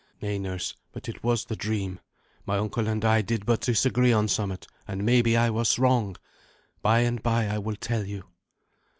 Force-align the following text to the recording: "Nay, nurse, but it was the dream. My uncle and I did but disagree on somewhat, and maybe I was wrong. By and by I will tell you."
"Nay, 0.19 0.39
nurse, 0.39 0.73
but 0.93 1.07
it 1.07 1.23
was 1.23 1.45
the 1.45 1.55
dream. 1.55 1.99
My 2.47 2.57
uncle 2.57 2.87
and 2.87 3.05
I 3.05 3.21
did 3.21 3.45
but 3.45 3.61
disagree 3.61 4.11
on 4.11 4.27
somewhat, 4.29 4.65
and 4.87 5.05
maybe 5.05 5.37
I 5.37 5.51
was 5.51 5.77
wrong. 5.77 6.15
By 6.81 7.01
and 7.01 7.21
by 7.21 7.45
I 7.45 7.59
will 7.59 7.75
tell 7.75 8.03
you." 8.07 8.23